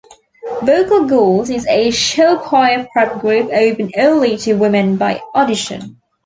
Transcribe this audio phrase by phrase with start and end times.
[0.63, 6.01] Vocal Gold is a show choir prep group open only to women by audition.